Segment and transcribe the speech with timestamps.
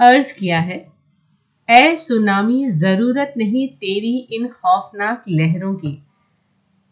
[0.00, 0.86] अर्ज़ किया है।
[1.70, 6.02] ए सुनामी ज़रूरत नहीं तेरी इन खौफनाक लहरों की।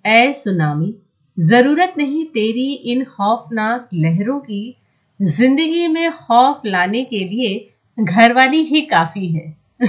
[0.07, 0.95] ए सुनामी,
[1.41, 4.77] ज़रूरत नहीं तेरी इन खौफनाक लहरों की।
[5.23, 9.57] ज़िंदगी में खौफ लाने के लिए घरवाली ही काफ़ी है।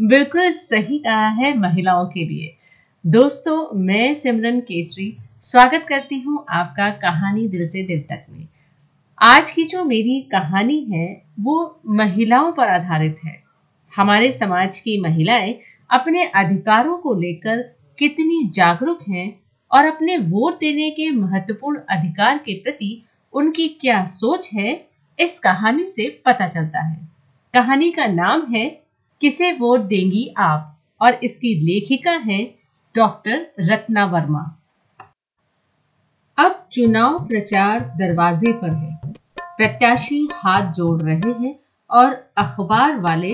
[0.00, 2.54] बिल्कुल सही कहा है महिलाओं के लिए।
[3.06, 8.48] दोस्तों, मैं सिमरन केसरी, स्वागत करती हूँ आपका कहानी दिल से दिल तक में।
[9.22, 13.42] आज की जो मेरी कहानी है, वो महिलाओं पर आधारित है।
[13.96, 15.58] हमारे समाज की महिलाएँ
[15.90, 17.56] अपने अधिकारों को लेकर
[17.98, 19.40] कितनी जागरूक हैं
[19.72, 24.86] और अपने वोट देने के महत्वपूर्ण अधिकार के प्रति उनकी क्या सोच है,
[25.20, 27.08] इस कहानी से पता चलता है।
[27.54, 28.82] कहानी का नाम है,
[29.20, 30.78] किसे वोट देंगी आप?
[31.00, 32.54] और इसकी लेखिका है,
[32.96, 34.54] डॉक्टर रत्ना वर्मा।
[36.38, 39.07] अब चुनाव प्रचार दरवाजे पर है।
[39.58, 41.54] प्रत्याशी हाथ जोड़ रहे हैं
[41.90, 43.32] और अखबार वाले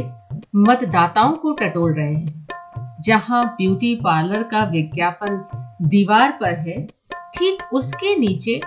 [0.56, 2.46] मतदाताओं को टटोल रहे हैं।
[3.00, 5.44] जहाँ ब्यूटी पार्लर का विज्ञापन
[5.82, 6.86] दीवार पर है,
[7.34, 8.60] ठीक उसके नीचे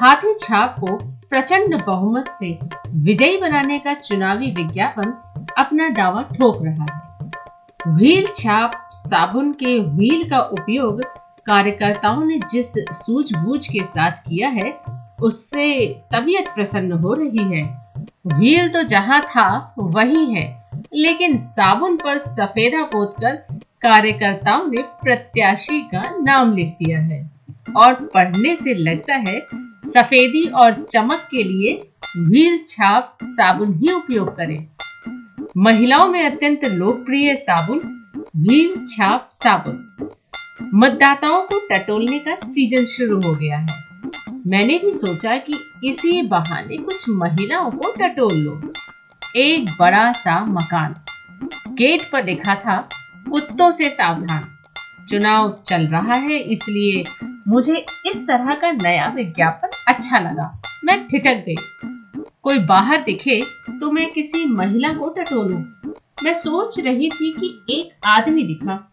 [0.00, 0.96] हाथी छाप को
[1.30, 5.12] प्रचंड बहुमत से विजयी बनाने का चुनावी विज्ञापन
[5.58, 11.02] अपना दावा ठोक रहा है। व्हील छाप साबुन के व्हील का उपयोग
[11.46, 14.81] कार्यकर्ताओं ने जिस सूझबूझ के साथ किया है
[15.22, 17.62] उससे तबीयत प्रसन्न हो रही है।
[18.26, 20.62] व्हील तो जहाँ था, वही है।
[20.94, 23.36] लेकिन साबुन पर सफेदा पोत कर
[23.82, 27.30] कार्यकर्ताओं ने प्रत्याशी का नाम लिख दिया है
[27.76, 29.40] और पढ़ने से लगता है
[29.86, 34.66] सफेदी और चमक के लिए व्हील छाप साबुन ही उपयोग करें।
[35.56, 37.78] महिलाओं में अत्यंत लोकप्रिय साबुन
[38.36, 40.08] व्हील छाप साबुन।
[40.74, 43.91] मतदाताओं को टटोलने का सीज़न शुरू हो गया है।
[44.46, 45.54] मैंने भी सोचा कि
[45.84, 48.72] इसी बहाने कुछ महिलाओं को टटोल लो।
[49.36, 50.94] एक बड़ा सा मकान।
[51.68, 52.88] गेट पर लिखा था,
[53.30, 54.48] कुत्तों से सावधान।
[55.08, 57.04] चुनाव चल रहा है, इसलिए
[57.48, 61.56] मुझे इस तरह का नया विज्ञापन अच्छा लगा। मैं ठिठक गई।
[62.42, 63.40] कोई बाहर दिखे
[63.80, 65.90] तो मैं किसी महिला को टटोलूं।
[66.24, 68.92] मैं सोच रही थी कि एक आदमी दिखा।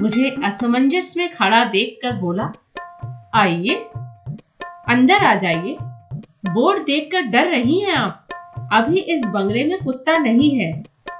[0.00, 2.52] मुझे असमंजस में खड़ा देखकर बोला,
[3.34, 3.89] आइए।
[4.90, 5.76] अंदर आ जाइए।
[6.46, 8.28] बोर्ड देखकर डर रही हैं आप।
[8.72, 10.72] अभी इस बंगले में कुत्ता नहीं है।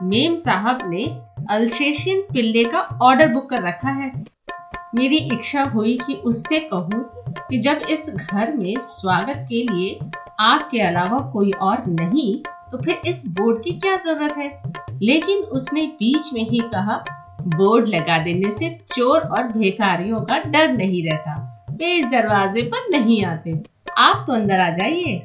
[0.02, 1.04] मेम साहब ने
[1.50, 4.10] अल्शेशियन पिल्ले का ऑर्डर बुक कर रखा है।
[4.94, 7.04] मेरी इच्छा हुई कि उससे कहूँ
[7.40, 9.98] कि जब इस घर में स्वागत के लिए
[10.40, 12.34] आपके अलावा कोई और नहीं
[12.72, 14.50] तो फिर इस बोर्ड की क्या ज़रूरत है?
[15.02, 17.04] लेकिन उसने बीच में ही कहा,
[17.40, 21.49] बोर्ड लगा देने से चोर और भिखारियों का डर नहीं रहता।
[21.80, 23.52] वे इस दरवाजे पर नहीं आते।
[23.98, 25.22] आप तो अंदर आ जाइए।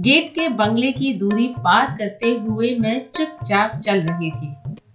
[0.00, 4.52] गेट के बंगले की दूरी पार करते हुए मैं चुपचाप चल रही थी।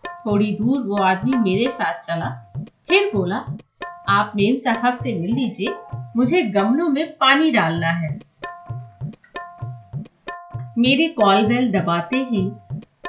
[0.07, 2.53] थोड़ी दूर वो आदमी मेरे साथ चला।
[2.89, 3.35] फिर बोला,
[4.09, 5.75] आप मेम साहब से मिल लीजिए,
[6.15, 8.19] मुझे गमलों में पानी डालना है।
[10.77, 12.51] मेरे कॉल बेल दबाते ही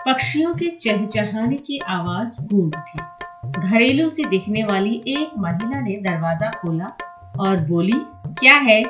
[0.06, 6.50] पक्षियों के चहचहाने की आवाज़ गूंज उठी। घरेलू से दिखने वाली एक महिला ने दरवाज़ा
[6.50, 6.93] खोला।
[7.39, 7.93] और बोली,
[8.27, 8.85] क्या है?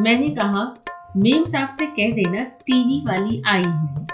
[0.00, 0.74] मैंने कहा
[1.16, 4.06] मेम साहब से कह देना, टीवी वाली आई है।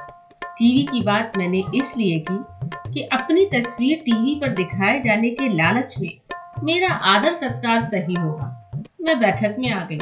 [0.44, 2.44] टीवी की बात मैंने इसलिए की
[2.92, 6.18] कि अपनी तस्वीर टीवी पर दिखाए जाने के लालच में
[6.62, 9.98] मेरा आदर सत्कार सही होगा। मैं बैठक में आ गई।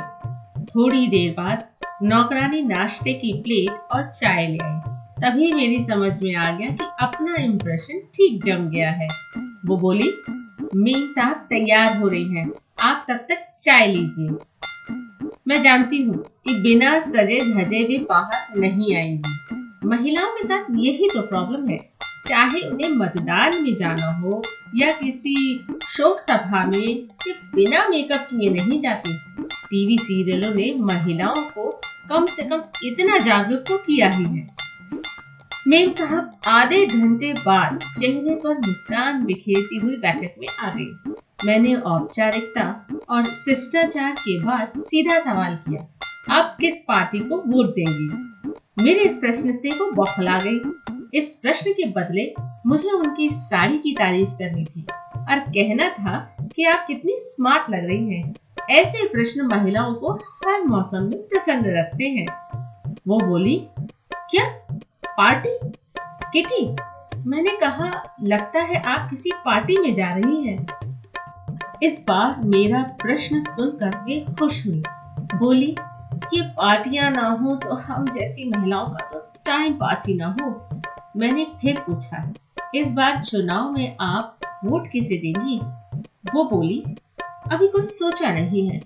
[0.65, 1.65] थोड़ी देर बाद
[2.03, 4.81] नौकरानी नाश्ते की प्लेट और चाय ले आई।
[5.23, 9.09] तभी मेरी समझ में आ गया कि अपना इम्प्रेशन ठीक जम गया है।
[9.67, 10.13] वो बोली,
[10.77, 14.29] मीम साहब तैयार हो रही हैं। आप तब तक चाय लीजिए।
[15.49, 21.09] मैं जानती हूँ कि बिना सजे धजे भी बाहर नहीं आएँगी। महिलाओं के साथ यही
[21.09, 21.79] तो प्रॉब्लम है।
[22.27, 24.43] चाहे उन्हें मतदान में जाना हो
[24.77, 25.35] या किसी
[25.89, 27.09] शोक सभा में
[27.55, 31.71] बिना मेकअप किए नहीं जाती टीवी सीरियलों ने महिलाओं को
[32.11, 34.47] कम से कम इतना जागरूक तो किया ही है।
[35.69, 41.75] मेम साहब आधे घंटे बाद चेहरे पर मुस्कान बिखेरती हुई बैठक में आ गई। मैंने
[41.75, 45.87] औपचारिकता और शिष्टाचार के बाद सीधा सवाल किया,
[46.37, 48.53] आप किस पार्टी को वोट देंगे?
[48.83, 50.61] मेरे इस प्रश्न से वो बौखला गई।
[51.15, 52.35] इस प्रश्न के बदले
[52.67, 54.87] मुझे उनकी साड़ी की तारीफ़ करनी थी
[55.17, 58.35] और कहना था कि आप कितनी स्मार्ट लग रही हैं।
[58.71, 60.13] ऐसे प्रश्न महिलाओं को
[60.47, 62.27] हर मौसम में प्रसन्न रखते हैं।
[63.09, 63.67] वो बोली,
[64.13, 64.45] क्या?
[65.07, 65.59] पार्टी?
[66.33, 66.77] किटी?
[67.27, 70.67] मैंने कहा, लगता है आप किसी पार्टी में जा रही हैं।
[71.83, 74.83] इस बार मेरा प्रश्न सुनकर वे खुश हुई
[75.35, 75.75] बोली
[76.15, 80.51] कि पार्टियाँ ना हो तो हम जैसी महिलाओं का तो टाइम पास ही ना हो।
[81.17, 82.33] मैंने फिर पूछा,
[82.75, 85.59] इस बार चुनाव में आप वोट किसे देंगी?
[86.35, 86.83] वो बोली,
[87.53, 88.81] अभी कुछ सोचा नहीं है।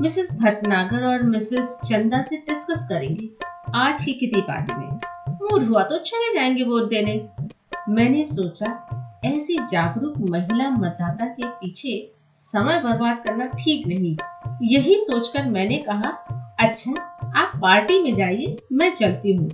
[0.00, 3.28] मिसेस भटनागर और मिसेस चंदा से डिस्कस करेंगे।
[3.74, 5.00] आज ही किटी पार्टी में।
[5.32, 7.28] मूड हुआ तो चले जाएँगे वोट देने।
[7.88, 14.16] मैंने सोचा, ऐसी जागरूक महिला मतदाता के पीछे समय बर्बाद करना ठीक नहीं।
[14.68, 16.10] यही सोचकर मैंने कहा
[16.60, 16.92] अच्छा
[17.36, 19.48] आप पार्टी में जाइए मैं चलती हूँ।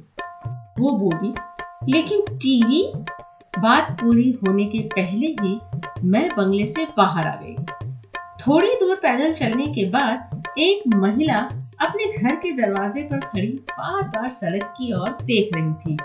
[0.79, 1.33] वो बोली
[1.93, 2.83] लेकिन टीवी?
[3.55, 5.59] बात पूरी होने के पहले ही
[6.05, 7.55] मैं बंगले से बाहर आ गई।
[8.41, 11.39] थोड़ी दूर पैदल चलने के बाद एक महिला
[11.81, 15.97] अपने घर के दरवाजे पर खड़ी बार बार सड़क की ओर देख रही थी।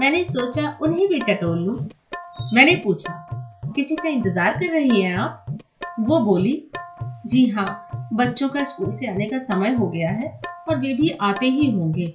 [0.00, 1.78] मैंने सोचा उन्हें भी टटोल लूँ।
[2.52, 3.20] मैंने पूछा
[3.76, 5.46] किसी का इंतज़ार कर रही हैं आप?
[6.00, 6.52] वो बोली,
[7.26, 11.10] जी हाँ बच्चों का स्कूल से आने का समय हो गया है और वे भी
[11.20, 12.06] आते ही होंगे।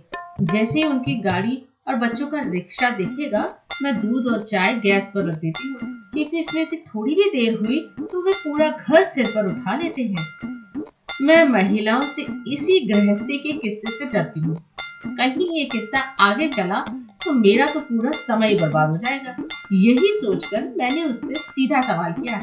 [0.42, 3.44] जैसे उनकी गाड़ी और बच्चों का रिक्शा दिखेगा,
[3.81, 5.80] मैं दूध और चाय गैस पर रख देती हूँ।
[6.14, 10.28] क्योंकि इसमें थोड़ी भी देर हुई तो वे पूरा घर सिर पर उठा लेते हैं।
[11.22, 14.56] मैं महिलाओं से इसी गृहस्थी के किस्से से डरती हूँ।
[15.08, 16.86] कहीं ये किस्सा आगे चला
[17.24, 19.36] तो मेरा तो पूरा समय बर्बाद हो जाएगा।
[19.72, 22.38] यही सोचकर मैंने उससे सीधा सवाल किया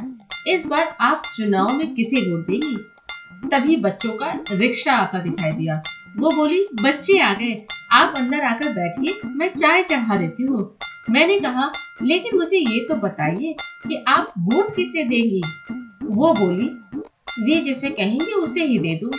[0.46, 2.76] इस बार आप चुनाव में किसे वोट देंगी।
[3.48, 5.82] तभी बच्चों का रिक्शा आता दिखाई दिया।
[6.16, 10.78] वो बोली, बच्चे आ गए। आप अंदर आकर बैठिए। मैं चाय चढ़ा देती हूँ।
[11.10, 11.72] मैंने कहा,
[12.02, 15.42] लेकिन मुझे ये तो बताइए कि आप वोट किसे देंगी?
[16.02, 16.68] वो बोली,
[17.42, 19.10] वे जिसे कहेंगे उसे ही दे दो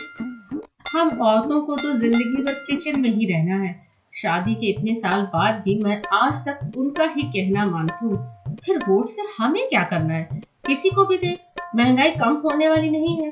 [0.97, 5.21] हम औरतों को तो ज़िंदगी भर किचन में ही रहना है। शादी के इतने साल
[5.21, 9.83] बाद भी मैं आज तक उनका ही कहना मानती हूँ। फिर वोट से हमें क्या
[9.83, 10.46] करना है?
[10.67, 11.37] किसी को भी दे।
[11.75, 13.31] महँगाई कम होने वाली नहीं है।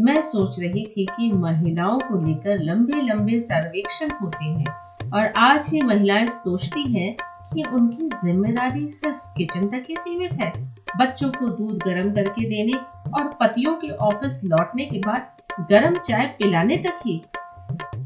[0.00, 5.68] मैं सोच रही थी कि महिलाओं को लेकर लंबे लंबे सर्वेक्षण होते हैं और आज
[5.70, 7.16] भी महिलाएँ सोचती हैं
[7.54, 10.52] कि उनकी ज़िम्मेदारी सिर्फ़ किचन तक ही सीमित है।
[10.98, 12.78] बच्चों को दूध गर्म करके देने
[13.12, 17.20] और पतियों के ऑफ़िस लौटने के बाद गर्म चाय पिलाने तक ही।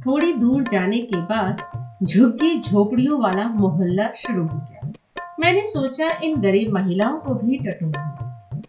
[0.07, 1.63] थोड़ी दूर जाने के बाद
[2.05, 4.93] झुग्गी झोपड़ियों वाला मोहल्ला शुरू हो गया।
[5.41, 8.22] मैंने सोचा इन गरीब महिलाओं को भी टटोलूं।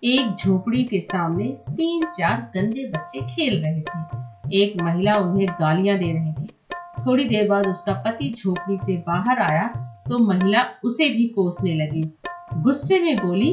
[0.04, 5.98] एक झोपड़ी के सामने तीन चार गंदे बच्चे खेल रहे थे। एक महिला उन्हें गालियाँ
[5.98, 6.48] दे रही थी।
[7.06, 9.68] थोड़ी देर बाद उसका पति झोपड़ी से बाहर आया
[10.10, 12.02] तो महिला उसे भी कोसने लगी।
[12.64, 13.52] गुस्से में बोली,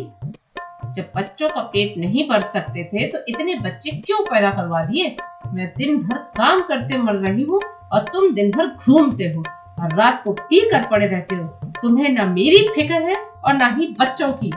[0.87, 5.17] जब बच्चों का पेट नहीं भर सकते थे तो इतने बच्चे क्यों पैदा करवा दिए?
[5.47, 7.61] मैं दिन भर काम करते मर रही हूँ
[7.93, 9.45] और तुम दिन भर घूमते हो
[9.83, 11.47] और रात को पी कर पड़े रहते हो।
[11.83, 14.53] तुम्हें न मेरी फ़िक्र है और न ही बच्चों की।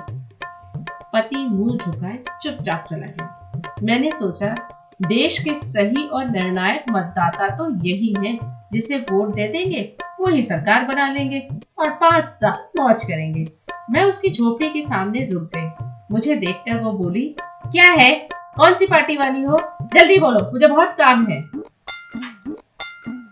[1.13, 4.56] पति मुँह झुकाए, चुपचाप चला गया। मैंने सोचा,
[5.01, 8.39] देश के सही और निर्णायक मतदाता तो यही है,
[8.74, 11.48] जिसे वोट दे देंगे, वही सरकार बना लेंगे
[11.80, 13.48] और पाँच साल मौज करेंगे।
[13.89, 17.36] मैं उसकी झोपड़ी के सामने रुक गई। मुझे देखकर वो बोली,
[17.66, 18.30] क्या है?
[18.57, 19.59] कौन सी पार्टी वाली हो?
[19.94, 21.42] जल्दी बोलो, मुझे बहुत काम है।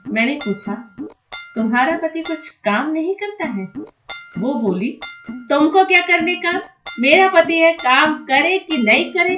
[0.07, 0.73] मैंने पूछा,
[1.55, 3.65] तुम्हारा पति कुछ काम नहीं करता है?
[4.39, 4.99] वो बोली,
[5.31, 6.61] तुमको क्या करने का?
[6.99, 9.35] मेरा पति है, काम करे कि नहीं करे,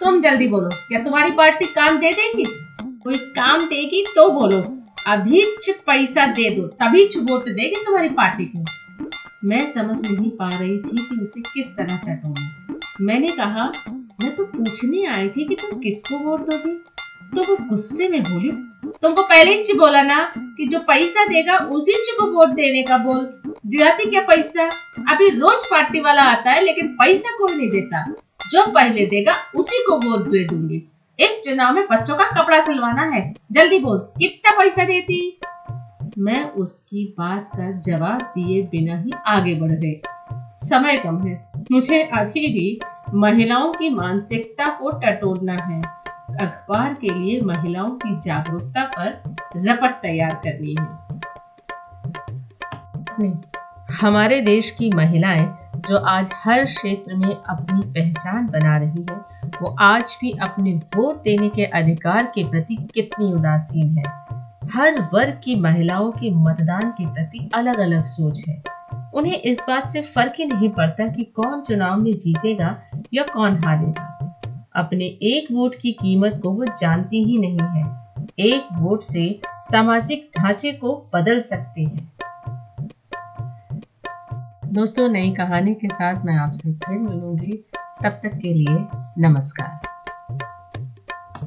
[0.00, 2.44] तुम जल्दी बोलो। क्या तुम्हारी पार्टी काम दे देगी?
[2.82, 4.60] कोई काम देगी तो बोलो।
[5.06, 8.64] अभी पैसा दे दो, तभी वोट देगी तुम्हारी पार्टी को।
[9.44, 13.72] मैं समझ नहीं पा रही थी कि उसे किस तरह टटोलूं मैंने कहा,
[14.22, 16.84] मैं तो पूछने आई थी कि तुम किसको वोट दोगी?
[17.36, 18.50] तो वो गुस्से में बोली,
[19.02, 23.35] तुमको पहले ही बोला ना कि जो पैसा देगा, उसी को वोट देने का बोल।
[23.66, 24.64] दिलाती क्या पैसा?
[25.12, 28.14] अभी रोज पार्टी वाला आता है, लेकिन पैसा कोई नहीं देता।
[28.50, 33.02] जो पहले देगा, उसी को वोट दे दूँगी। इस चुनाव में बच्चों का कपड़ा सिलवाना
[33.02, 35.40] है। जल्दी बोल, कितना पैसा देती?
[36.18, 40.00] मैं उसकी बात का जवाब दिए बिना ही आगे बढ़ गए
[40.58, 42.80] समय कम है। मुझे अभी भी
[43.14, 45.82] महिलाओं की मानसिकता को टटोलना है।
[46.46, 51.06] अखबार के लिए महिलाओं की जागरूकता पर रपट तैयार करनी है।
[53.20, 53.34] नहीं।
[53.92, 59.16] हमारे देश की महिलाएँ जो आज हर क्षेत्र में अपनी पहचान बना रही है,
[59.62, 64.04] वो आज भी अपने वोट देने के अधिकार के प्रति कितनी उदासीन है।
[64.74, 68.62] हर वर्ग की महिलाओं के मतदान के प्रति अलग अलग सोच है।
[69.14, 72.78] उन्हें इस बात से फ़र्क ही नहीं पड़ता कि कौन चुनाव में जीतेगा
[73.14, 74.12] या कौन हारेगा।
[74.76, 78.06] अपने एक वोट की कीमत को वो जानती ही नहीं है।
[78.38, 82.05] एक वोट से सामाजिक ढांचे को बदल सकते हैं।
[84.76, 87.52] दोस्तों नई कहानी के साथ मैं आपसे फिर मिलूँगी।
[88.04, 88.86] तब तक के लिए
[89.18, 89.85] नमस्कार।